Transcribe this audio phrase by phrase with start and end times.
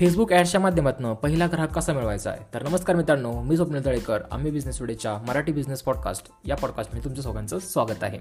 [0.00, 2.40] Facebook ॲड्सच्या माध्यमातून पहिला ग्राहक कसा मिळवायचा आहे?
[2.54, 4.18] तर नमस्कार मित्रांनो मी स्वप्न तळेकर.
[4.32, 8.18] आम्ही बिझनेस टुडेच्या मराठी बिझनेस पॉडकास्ट या पॉडकास्टमध्ये तुमच्या सगळ्यांचं स्वागत आहे.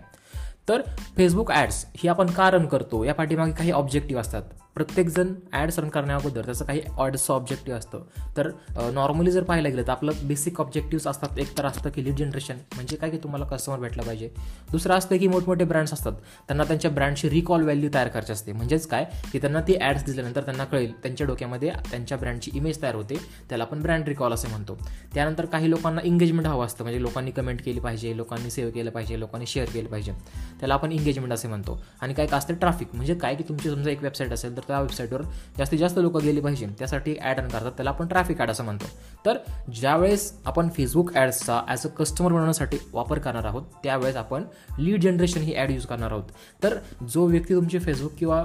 [0.69, 0.81] तर
[1.17, 3.03] फेसबुक ॲड्स ही आपण का रन करतो?
[3.03, 4.41] या पाठीमागे काही ऑब्जेक्टिव्ह असतात.
[4.75, 8.01] प्रत्येकजण ॲड्स रन करण्याअगोदर त्याचं काही ऑड्सचं ऑब्जेक्टिव्ह असतं.
[8.37, 8.49] तर
[8.93, 11.39] नॉर्मली जर पाहायला गेलं तर आपलं बेसिक ऑब्जेक्टिव्ह असतात.
[11.39, 14.29] एक तर असतं की लीड जनरेशन म्हणजे काय की तुम्हाला कस्टमर भेटला पाहिजे.
[14.71, 16.13] दुसरं असतं की मोठमोठे ब्रँड्स असतात.
[16.47, 18.51] त्यांना त्यांच्या ब्रँडची रिकॉल व्हॅल्यू तयार करायची असते.
[18.51, 19.05] म्हणजेच काय?
[19.31, 23.17] की त्यांना ती ॲड्स दिल्यानंतर त्यांना कळेल त्यांच्या डोक्यामध्ये त्यांच्या ब्रँडची इमेज तयार होते.
[23.49, 24.77] त्याला आपण ब्रँड रिकॉल असे म्हणतो.
[25.13, 26.83] त्यानंतर काही लोकांना एंगेजमेंट हवं असतं.
[26.83, 30.13] म्हणजे लोकांनी कमेंट केली पाहिजे लोकांनी सेव्ह केलं पाहिजे लोकांनी शेअर केलं पाहिजे.
[30.59, 31.79] त्याला आपण एंगेजमेंट असे म्हणतो.
[32.01, 34.79] आणि काय का असतं ट्रॅफिक म्हणजे काय की तुमची समजा एक वेबसाईट असेल तर त्या
[34.81, 35.21] वेबसाईटवर
[35.57, 36.67] जास्तीत जास्त लोक गेली पाहिजे.
[36.79, 38.85] त्यासाठी ॲड रन करतात त्याला आपण ट्रॅफिक ॲड असं म्हणतो.
[39.25, 39.37] तर
[39.71, 44.43] ज्यावेळेस आपण फेसबुक ॲड्सचा ॲज अ कस्टमर बनवण्यासाठी वापर करणार आहोत त्यावेळेस आपण
[44.79, 46.31] लीड जनरेशन ही ॲड यूज करणार आहोत.
[46.63, 46.77] तर
[47.09, 48.43] जो व्यक्ती तुमची फेसबुक किंवा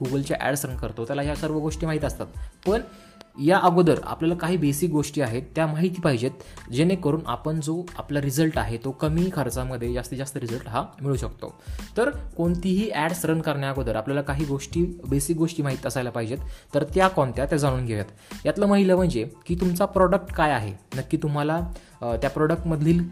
[0.00, 2.26] गुगलचे ॲड्स रन करतो त्याला ह्या सर्व गोष्टी माहीत असतात.
[2.66, 2.80] पण
[3.38, 6.30] या अगोदर आपल्याला काही बेसिक गोष्टी आहेत त्या माहिती पाहिजेत
[6.72, 11.54] जेणेकरून आपण जो आपला रिझल्ट आहे तो कमी खर्चामध्ये जास्तीत जास्त रिझल्ट हा मिळू शकतो.
[11.96, 16.38] तर कोणतीही ॲड्स रन करण्याअगोदर आपल्याला काही गोष्टी बेसिक गोष्टी माहीत असायला पाहिजेत
[16.74, 18.46] तर त्या कोणत्या त्या जाणून घेऊयात.
[18.46, 20.72] यातलं महिलं म्हणजे की तुमचा प्रॉडक्ट काय आहे?
[20.96, 21.60] नक्की तुम्हाला
[22.00, 23.02] त्या प्रोडक्टमधील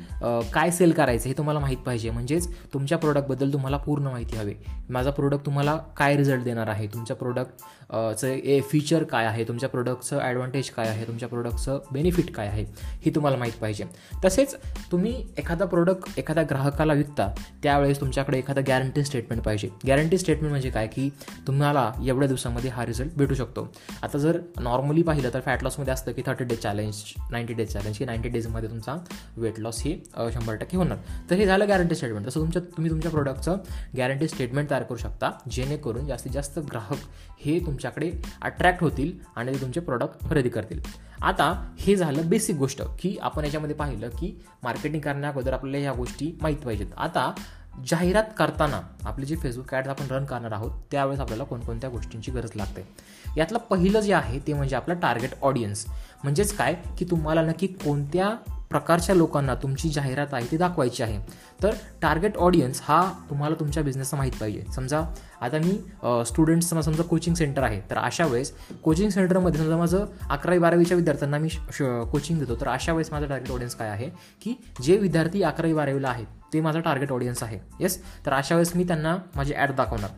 [0.52, 2.10] काय सेल करायचं हे तुम्हाला माहीत पाहिजे.
[2.10, 4.54] म्हणजेच तुमच्या प्रोडक्टबद्दल तुम्हाला पूर्ण माहिती हवी.
[4.90, 6.86] माझा प्रोडक्ट तुम्हाला काय रिझल्ट देणार आहे?
[6.86, 9.44] तुमच्या प्रोडक्टचं ए फीचर काय आहे?
[9.48, 11.06] तुमच्या प्रोडक्टचं ॲडव्हान्टेज काय आहे?
[11.06, 12.64] तुमच्या प्रोडक्टचं बेनिफिट काय आहे?
[13.04, 13.84] हे तुम्हाला माहीत पाहिजे.
[14.24, 14.54] तसेच
[14.92, 17.28] तुम्ही एखादा प्रोडक्ट एखाद्या ग्राहकाला विकता
[17.62, 19.68] त्यावेळेस तुमच्याकडे एखादा गॅरंटी स्टेटमेंट पाहिजे.
[19.86, 20.86] गॅरंटी स्टेटमेंट म्हणजे काय?
[20.86, 21.08] की
[21.46, 23.66] तुम्हाला एवढ्या दिवसामध्ये हा रिझल्ट भेटू शकतो.
[24.02, 27.98] आता जर नॉर्मली पाहिलं तर फॅट लॉसमध्ये असतं की thirty day challenge ninety days challenge
[27.98, 28.96] की नाईन्टी डेजमध्ये तुमचा
[29.36, 29.96] वेट लॉस हे
[30.32, 30.98] शंभर टक्के होणार.
[31.30, 33.56] तर हे झालं गॅरंटी स्टेटमेंट तसं तुमच्या तुम्ही तुमच्या प्रोडक्टचं
[33.96, 35.30] गॅरंटी स्टेटमेंट तयार करू शकता.
[35.50, 36.98] जेणेकरून जास्तीत जास्त ग्राहक
[37.40, 38.10] हे तुमच्याकडे
[38.42, 40.80] अट्रॅक्ट होतील आणि ते तुमचे प्रोडक्ट खरेदी करतील.
[41.22, 46.38] आता हे झालं बेसिक गोष्ट की आपण याच्यामध्ये पाहिलं की मार्केटिंग करण्याअगोदर आपल्याला ह्या गोष्टी
[46.42, 46.86] माहीत पाहिजेत.
[46.96, 47.32] आता
[47.88, 52.50] जाहिरात करताना आपले जे फेसबुक ॲड्स आपण रन करणार आहोत त्यावेळेस आपल्याला कोणकोणत्या गोष्टींची गरज
[52.56, 52.88] लागते?
[53.36, 55.86] यातलं पहिलं जे आहे ते म्हणजे आपलं टार्गेट ऑडियन्स
[56.22, 56.74] म्हणजेच काय?
[56.98, 58.30] की तुम्हाला नक्की कोणत्या
[58.70, 61.18] प्रकारच्या लोकांना तुमची जाहिरात आहे ती दाखवायची आहे.
[61.62, 64.62] तर टार्गेट ऑडियन्स हा तुम्हाला तुमच्या बिझनेसचा माहीत पाहिजे.
[64.74, 65.02] समजा
[65.40, 65.78] आता मी
[66.26, 67.80] स्टुडंट्सचं समजा कोचिंग सेंटर आहे.
[67.90, 68.52] तर अशा वेळेस
[68.84, 71.48] कोचिंग सेंटरमध्ये समजा माझं अकरावी बारावीच्या विद्यार्थ्यांना मी
[72.12, 72.54] कोचिंग देतो.
[72.60, 74.10] तर अशा वेळेस माझा टार्गेट ऑडियन्स काय आहे?
[74.42, 77.58] की जे विद्यार्थी अकरावी बारावीला आहेत ते माझा टार्गेट ऑडियन्स आहे.
[77.80, 80.10] येस तर अशा वेळेस मी त्यांना माझी ॲड दाखवणार.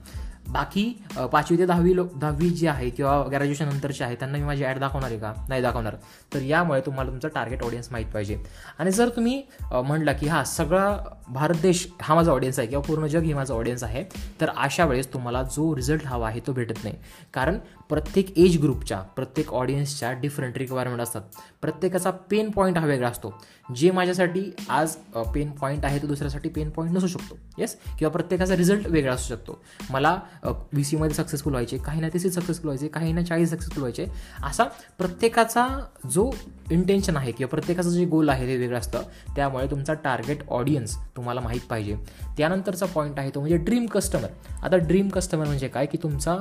[0.49, 0.85] बाकी
[1.33, 4.79] पाचवी ते दहावी लो दहावी जी आहे किंवा ग्रॅज्युएशन नंतरची आहे त्यांना मी माझी ॲड
[4.79, 5.33] दाखवणार आहे का?
[5.49, 5.95] नाही दाखवणार.
[6.35, 8.39] तर यामुळे तुम्हाला तुमचं टार्गेट ऑडियन्स माहीत पाहिजे.
[8.79, 9.43] आणि जर तुम्ही
[9.73, 10.97] म्हणलं की हा सगळा
[11.31, 14.05] भारत देश हा माझा ऑडियन्स आहे किंवा पूर्ण जग ही माझा ऑडियन्स आहे
[14.41, 16.95] तर अशा वेळेस तुम्हाला जो रिझल्ट हवा आहे तो भेटत नाही.
[17.35, 17.59] कारण
[17.89, 21.23] प्रत्येक एज ग्रुपच्या प्रत्येक ऑडियन्सच्या डिफरंट रिक्वायरमेंट असतात.
[21.63, 23.33] प्रत्येकाचा पेन पॉईंट हा वेगळा असतो.
[23.77, 24.95] जे माझ्यासाठी आज
[25.35, 27.39] पेन पॉईंट आहे तो दुसऱ्यासाठी पेन पॉईंट नसू शकतो.
[27.59, 29.59] येस किंवा प्रत्येकाचा रिझल्ट वेगळा असू शकतो.
[29.91, 34.07] मला व्ही सीमध्ये सक्सेसफुल व्हायचे काही ना तीस सक्सेसफुल व्हायचे काही ना चाळीस सक्सेसफुल व्हायचे.
[34.45, 34.65] असा
[34.99, 35.67] प्रत्येकाचा
[36.13, 36.31] जो
[36.71, 39.03] इंटेन्शन आहे किंवा प्रत्येकाचं जे गोल आहे ते वेगळं असतं.
[39.37, 41.97] त्यामुळे तुमचा टार्गेट ऑडियन्स तुम्हाला माहीत पाहिजे.
[42.37, 44.29] त्यानंतरचा पॉईंट आहे तो म्हणजे ड्रीम कस्टमर
[44.63, 45.87] आता ड्रीम कस्टमर म्हणजे काय?
[45.87, 46.37] की तुमचा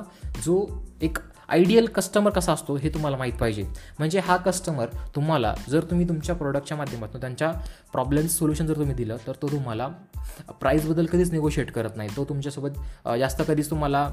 [0.45, 0.65] जो
[1.01, 1.17] एक
[1.49, 3.63] आयडियल कस्टमर कसा असतो हे तुम्हाला माहीत पाहिजे.
[3.99, 7.51] म्हणजे हा कस्टमर तुम्हाला जर तुम्ही तुमच्या प्रोडक्टच्या माध्यमातून त्यांच्या
[7.91, 9.87] प्रॉब्लेम्स सोल्युशन जर तुम्ही दिलं तर तो तुम्हाला
[10.61, 12.09] प्राईजबद्दल कधीच निगोशिएट करत नाही.
[12.17, 14.09] तो तुमच्यासोबत जास्त कधीच तुम्हाला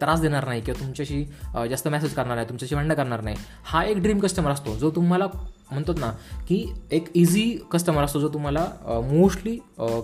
[0.00, 1.24] त्रास देणार नाही किंवा तुमच्याशी
[1.70, 3.36] जास्त मेसेज करणार नाही तुमच्याशी भांडणं करणार नाही.
[3.64, 5.26] हा एक ड्रीम कस्टमर असतो जो तुम्हाला
[5.72, 6.10] म्हणतो ना
[6.48, 8.66] की एक इझी कस्टमर असतो जो तुम्हाला
[9.10, 9.56] मोस्टली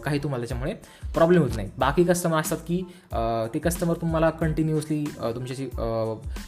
[0.04, 0.74] काही तुम्हाला त्याच्यामुळे
[1.14, 1.68] प्रॉब्लेम होत नाही.
[1.78, 2.82] बाकी कस्टमर असतात की
[3.54, 5.68] ते कस्टमर तुम्हाला कंटिन्युअसली तुमच्याशी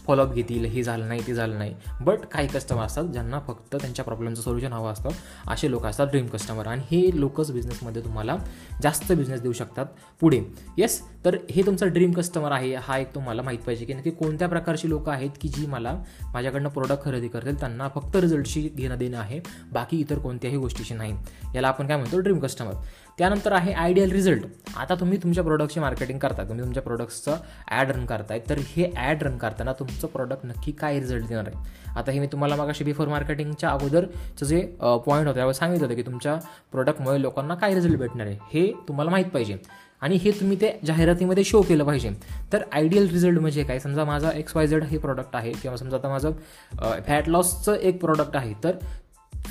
[0.07, 1.75] फॉलोअप घेतील हे झालं नाही ते झालं नाही.
[2.01, 5.09] बट काही कस्टमर असतात ज्यांना फक्त त्यांच्या प्रॉब्लेमचं सोल्युशन हवं असतं.
[5.49, 8.37] असे लोक असतात ड्रीम कस्टमर आणि हे लोकच बिझनेसमध्ये तुम्हाला
[8.83, 9.87] जास्त बिझनेस देऊ शकतात
[10.21, 10.41] पुढे.
[10.79, 14.49] येस तर हे तुमचा ड्रीम कस्टमर आहे हा एक तुम्हाला माहीत पाहिजे की नक्की कोणत्या
[14.49, 15.95] प्रकारची लोक आहेत की जी मला
[16.33, 19.41] माझ्याकडनं प्रोडक्ट खरेदी करतील त्यांना फक्त रिझल्टशी घेणं देणं आहे.
[19.73, 21.15] बाकी इतर कोणत्याही गोष्टीशी नाही.
[21.55, 22.19] याला आपण काय म्हणतो?
[22.19, 22.75] ड्रीम कस्टमर
[23.19, 24.45] त्यानंतर आहे आयडियल रिझल्ट
[24.77, 27.37] आता तुम्ही तुमच्या प्रोडक्टची मार्केटिंग करता तुम्ही तुमच्या प्रोडक्ट्सचं
[27.69, 28.41] ॲड रन करताय.
[28.49, 31.69] तर हे ॲड रन करताना तुमचं प्रोडक्ट नक्की काय रिझल्ट देणार आहे?
[31.97, 36.03] आता हे मी तुम्हाला मागाशी बिफोर मार्केटिंगच्या अगोदरचं जे पॉईंट होतं त्यावर सांगितलं होतं की
[36.03, 36.39] तुमच्या
[36.73, 38.37] प्रोडक्टमुळे लोकांना काय रिझल्ट भेटणार आहे?
[38.53, 39.57] हे तुम्हाला माहीत पाहिजे.
[40.03, 42.11] आणि हे तुम्ही ते जाहिरातीमध्ये शो केलं पाहिजे.
[42.53, 43.79] तर आयडियल रिझल्ट म्हणजे काय?
[43.79, 48.01] समजा माझा एक्स वाय झेड हे प्रॉडक्ट आहे किंवा समजा आता माझं फॅट लॉसचं एक
[48.01, 48.53] प्रॉडक्ट आहे.
[48.65, 48.77] तर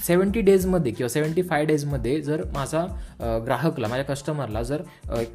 [0.08, 2.86] सेवन्टी डेजमध्ये किंवा सेवन्टी फाय डेजमध्ये जर माझा
[3.46, 4.82] ग्राहकला माझ्या कस्टमरला जर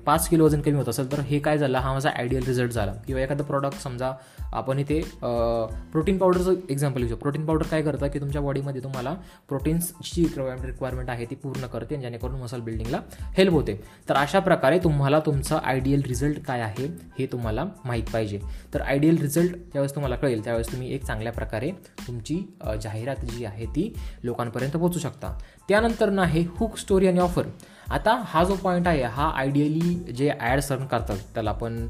[0.06, 1.78] पाच किलो वजन कमी होत असेल तर हे काय झालं?
[1.78, 2.92] हा माझा आयडियल रिझल्ट झाला.
[3.06, 4.12] किंवा एखादं प्रॉडक्ट समजा
[4.52, 9.14] आपण इथे प्रोटीन पावडरचं एक्झाम्पल घेऊ प्रोटीन पावडर काय करतं की तुमच्या बॉडीमध्ये तुम्हाला
[9.48, 13.00] प्रोटीन्सची रिक्वायरमेंट आहे ती पूर्ण करते जेणेकरून मसल बिल्डिंगला
[13.36, 13.80] हेल्प होते.
[14.08, 16.86] तर अशा प्रकारे तुम्हाला तुमचा आयडियल रिझल्ट काय आहे
[17.18, 18.40] हे तुम्हाला माहीत पाहिजे.
[18.74, 21.70] तर आयडियल रिझल्ट ज्यावेळेस तुम्हाला कळेल त्यावेळेस तुम्ही एक चांगल्या प्रकारे
[22.06, 22.38] तुमची
[22.82, 25.38] जाहिरात जी आहे ती लोकांपर्यंत पोहोचू शकता.
[25.68, 27.42] त्यानंतर ना आहे हुक स्टोरी आणि ऑफर
[27.90, 31.86] आता हा जो पॉईंट आहे हा आयडियली जे ॲड्स रन करतात त्याला आपण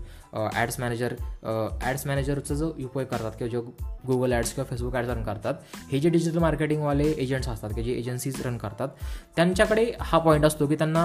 [0.52, 1.12] ॲड्स मॅनेजर
[1.82, 3.60] ॲड्स मॅनेजरचा जो उपयोग करतात किंवा जो
[4.06, 5.54] गुगल ॲड्स किंवा फेसबुक ॲड्स रन करतात
[5.92, 8.88] हे जे डिजिटल मार्केटिंगवाले एजंट्स असतात की जे एजन्सीज रन करतात
[9.36, 11.04] त्यांच्याकडे हा पॉईंट असतो की त्यांना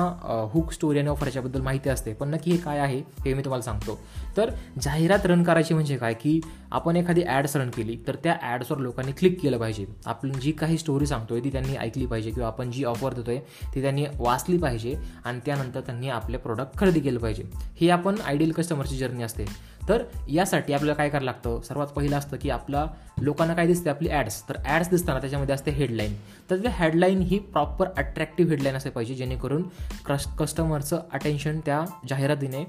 [0.53, 2.13] हुक स्टोरी आणि ऑफर याच्याबद्दल माहिती असते.
[2.13, 3.99] पण नक्की हे काय आहे हे मी तुम्हाला सांगतो.
[4.37, 4.49] तर
[4.81, 6.13] जाहिरात रन करायची म्हणजे काय?
[6.13, 6.39] की
[6.71, 9.85] आपण एखादी ॲड्स रन केली तर त्या ॲड्सवर लोकांनी क्लिक केलं पाहिजे.
[10.05, 13.39] आपण जी काही स्टोरी सांगतोय ती त्यांनी ऐकली पाहिजे किंवा आपण जी ऑफर देतोय
[13.75, 14.78] ती त्यांनी वाचली पाहिजे.
[15.25, 17.43] आणि त्यानंतर त्यांनी आपले प्रोडक्ट खरेदी केलं पाहिजे.
[17.75, 19.45] ही आपण आयडियल कस्टमरची जर्नी असते.
[19.89, 21.61] तर यासाठी आपल्याला काय करायला लागतं?
[21.61, 22.85] सर्वात पहिलं असतं की आपला
[23.21, 26.13] लोकांना काय दिसते आपली ॲड्स तर ॲड्स दिसताना त्याच्यामध्ये असते हेडलाईन
[26.49, 29.63] तर त्या हेडलाईन ही प्रॉपर अट्रॅक्टिव्ह हेडलाईन असली पाहिजे जेणेकरून
[30.05, 32.63] क्रस कस्टमरचं अटेन्शन त्या जाहिरातीने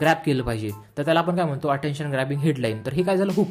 [0.00, 0.70] ग्रॅप केलं पाहिजे.
[0.98, 1.68] तर त्याला आपण काय म्हणतो?
[1.68, 3.32] अटेन्शन ग्रॅबिंग हेडलाईन तर हे काय झालं?
[3.36, 3.48] हुक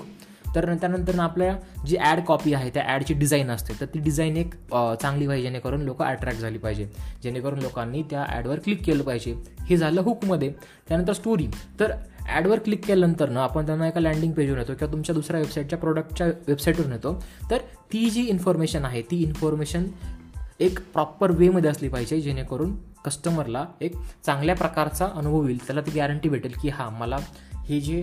[0.55, 1.55] तर त्यानंतर आपल्या
[1.87, 3.73] जी ॲड कॉपी आहे त्या ॲडची डिझाईन असते.
[3.79, 4.53] तर ती डिझाईन एक
[5.01, 6.87] चांगली पाहिजे जेणेकरून लोक अट्रॅक्ट झाली पाहिजे.
[7.23, 9.35] जेणेकरून लोकांनी त्या ॲडवर क्लिक केलं पाहिजे.
[9.69, 10.51] हे झालं हुकमध्ये
[10.87, 11.47] त्यानंतर स्टोरी
[11.79, 11.91] तर
[12.27, 16.27] ॲडवर क्लिक केल्यानंतर ना आपण त्यांना एका लँडिंग पेजवर येतो किंवा तुमच्या दुसऱ्या वेबसाईटच्या प्रोडक्टच्या
[16.47, 17.13] वेबसाईटवर येतो
[17.51, 17.57] तर
[17.93, 19.85] ती जी इन्फॉर्मेशन आहे ती इन्फॉर्मेशन
[20.59, 22.75] एक प्रॉपर वेमध्ये असली पाहिजे जेणेकरून
[23.05, 25.65] कस्टमरला एक चांगल्या प्रकारचा अनुभव येईल.
[25.65, 27.17] त्याला ती गॅरंटी भेटेल की हां मला
[27.67, 28.01] हे जे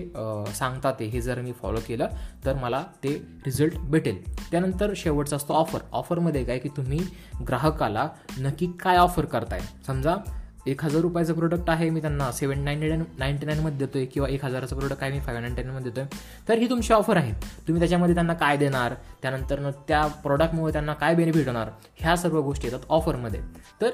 [0.55, 2.07] सांगतात ते हे जर मी फॉलो केलं
[2.45, 3.13] तर मला ते
[3.45, 4.21] रिझल्ट भेटेल.
[4.51, 6.99] त्यानंतर शेवटचा असतो ऑफर ऑफरमध्ये काय की तुम्ही
[7.47, 8.07] ग्राहकाला
[8.39, 9.61] नक्की काय ऑफर करताय?
[9.87, 10.15] समजा
[10.67, 14.27] एक हजार रुपयाचं प्रोडक्ट आहे मी त्यांना सेवन नाईन्टी नाईन नाईन्टी नाईनमध्ये देतो आहे किंवा
[14.29, 17.33] एक हजाराचं प्रोडक्ट आहे मी फाईव्ह नाईन्टी नाईनमध्ये देतो आहे तर ही तुमची ऑफर आहे.
[17.67, 18.93] तुम्ही त्याच्यामध्ये त्यांना काय देणार?
[19.21, 21.69] त्यानंतर त्या प्रोडक्टमुळे त्यांना काय बेनिफिट होणार?
[21.97, 23.41] ह्या सर्व गोष्टी येतात ऑफरमध्ये
[23.81, 23.89] तर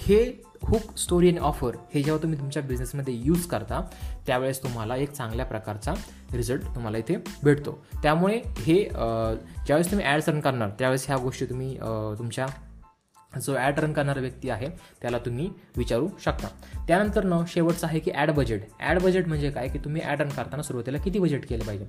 [0.00, 0.24] हे
[0.64, 3.80] हुक स्टोरी आणि ऑफर हे जेव्हा तुम्ही तुमच्या बिझनेसमध्ये यूज करता
[4.26, 5.94] त्यावेळेस तुम्हाला एक चांगल्या प्रकारचा
[6.32, 7.78] रिझल्ट तुम्हाला इथे भेटतो.
[8.02, 11.76] त्यामुळे हे ज्यावेळेस तुम्ही ॲड्स रन करणार त्यावेळेस ह्या गोष्टी तुम्ही
[12.18, 12.46] तुमच्या
[13.40, 14.68] जो ॲड रन करणारा व्यक्ती आहे
[15.02, 16.48] त्याला तुम्ही विचारू शकता.
[16.88, 19.68] त्यानंतर न शेवटचं आहे की ॲड बजेट ॲड बजेट म्हणजे काय?
[19.68, 21.86] की तुम्ही ॲड रन करताना सुरुवातीला किती बजेट केलं पाहिजे?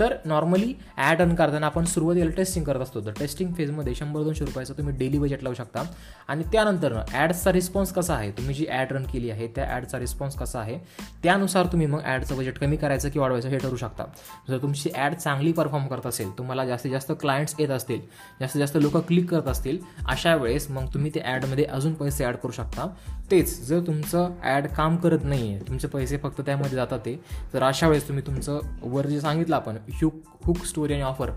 [0.00, 3.00] तर नॉर्मली ॲड रन करताना आपण सुरुवातीला टेस्टिंग करत असतो.
[3.00, 5.82] तर टेस्टिंग फेजमध्ये शंभर दोनशे रुपयाचं तुम्ही डेली बजेट लावू शकता.
[6.28, 8.30] आणि त्यानंतर ॲडचा रिस्पॉन्स कसा आहे?
[8.30, 10.78] तुम्ही जी ॲड रन केली आहे त्या ॲडचा रिस्पॉन्स कसा आहे?
[11.22, 14.04] त्यानुसार तुम्ही मग ॲडचं बजेट कमी करायचं की वाढवायचं हे ठरू शकता.
[14.48, 18.00] जर तुमची ॲड चांगली परफॉर्म करत असेल तुम्हाला जास्तीत जास्त क्लायंट्स येत असतील
[18.40, 19.78] जास्तीत जास्त लोक क्लिक करत असतील
[20.08, 22.86] अशा वेळेस मग तुम्ही ते ॲडमध्ये अजून पैसे ॲड करू शकता.
[23.30, 27.18] तेच जर तुमचं ॲड काम करत नाही आहे तुमचे पैसे फक्त त्यामध्ये जातात ते
[27.54, 31.30] तर अशा वेळेस तुम्ही तुमचं वर जे सांगितलं आपण हुक हुक स्टोरी आणि ऑफर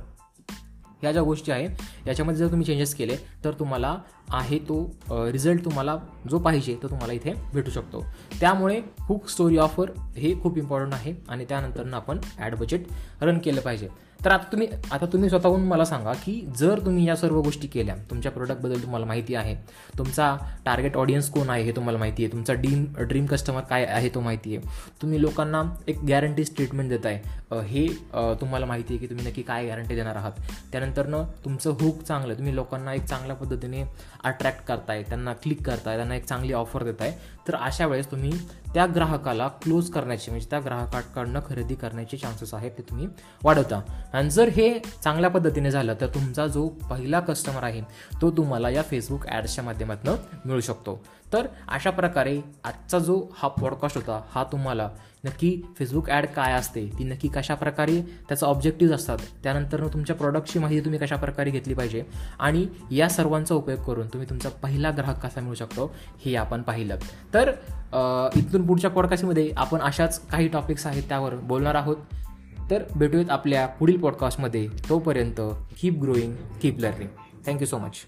[1.01, 3.95] ह्या ज्या गोष्टी आहेत याच्यामध्ये जर तुम्ही चेंजेस केले तर तुम्हाला
[4.29, 4.79] आहे तो
[5.31, 5.95] रिझल्ट तुम्हाला
[6.29, 8.03] जो पाहिजे तो तुम्हाला इथे भेटू शकतो.
[8.39, 12.87] त्यामुळे हुक स्टोरी ऑफर हे खूप इम्पॉर्टंट आहे आणि त्यानंतर आपण ॲड बजेट
[13.21, 13.87] रन केलं पाहिजे.
[14.19, 17.95] तर आता तुम्ही आता तुम्ही स्वतःहून मला सांगा की जर तुम्ही या सर्व गोष्टी केल्या
[18.09, 19.55] तुमच्या प्रोडक्टबद्दल तुम्हाला माहिती आहे
[19.97, 20.35] तुमचा
[20.65, 24.21] टार्गेट ऑडियन्स कोण आहे हे तुम्हाला माहिती आहे तुमचा ड्रीम ड्रीम कस्टमर काय आहे तो
[24.21, 24.67] माहिती आहे
[25.01, 27.87] तुम्ही लोकांना एक गॅरंटी स्टेटमेंट देत आहे हे
[28.41, 30.31] तुम्हाला माहिती आहे की तुम्ही नक्की काय गॅरंटी देणार आहात.
[30.71, 33.83] त्यानंतरनं तुमचं हुक चांगलं तुम्ही लोकांना एक चांगल्या पद्धतीने
[34.23, 37.13] अट्रॅक्ट करताय त्यांना क्लिक करताय त्यांना एक चांगली ऑफर देताय
[37.47, 38.31] तर अशा वेळेस तुम्ही
[38.73, 43.07] त्या ग्राहकाला क्लोज करण्याचे म्हणजे त्या ग्राहकाकडनं खरेदी करण्याचे चान्सेस आहेत ते तुम्ही
[43.43, 43.79] वाढवता.
[44.13, 44.73] आणि जर हे
[45.03, 47.81] चांगल्या पद्धतीने झालं तर तुमचा जो पहिला कस्टमर आहे
[48.21, 50.99] तो तुम्हाला या फेसबुक ॲड्सच्या माध्यमातून मिळू शकतो.
[51.33, 54.89] तर अशा प्रकारे आजचा जो हा पॉडकास्ट होता हा तुम्हाला
[55.25, 60.59] नक्की फेसबुक ॲड काय असते ती नक्की कशा प्रकारे त्याचा ऑब्जेक्टिव्ह असतात त्यानंतर तुमच्या प्रॉडक्टची
[60.59, 62.03] माहिती तुम्ही कशा प्रकारे घेतली पाहिजे
[62.39, 65.91] आणि या सर्वांचा उपयोग करून तुम्ही तुमचा पहिला ग्राहक कसा मिळू शकतो
[66.25, 66.97] हे आपण पाहिलं.
[67.33, 67.51] तर
[68.37, 71.97] इथून पुढच्या पॉडकास्टमध्ये आपण अशाच काही टॉपिक्स आहेत त्यावर बोलणार आहोत.
[72.71, 75.41] तर भेटूयात आपल्या पुढील पॉडकास्टमध्ये तोपर्यंत
[75.81, 77.09] keep growing keep learning
[77.47, 78.05] thank you so much